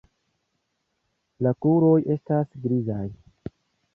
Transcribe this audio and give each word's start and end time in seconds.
La 1.47 1.51
kruroj 1.65 1.93
estas 2.15 2.49
grizaj. 2.65 3.05